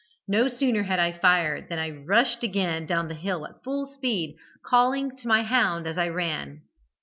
No 0.27 0.47
sooner 0.47 0.81
had 0.81 0.97
I 0.97 1.11
fired 1.11 1.69
than 1.69 1.77
I 1.77 1.91
rushed 1.91 2.41
again 2.41 2.87
down 2.87 3.07
the 3.07 3.13
hill 3.13 3.45
at 3.45 3.63
full 3.63 3.85
speed, 3.85 4.35
calling 4.65 5.15
to 5.17 5.27
my 5.27 5.43
hound 5.43 5.85
as 5.85 5.99
I 5.99 6.07
ran. 6.09 6.63